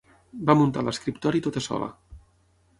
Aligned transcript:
Va 0.49 0.55
muntar 0.61 0.85
l'escriptori 0.87 1.43
tota 1.49 1.65
sola. 1.69 1.93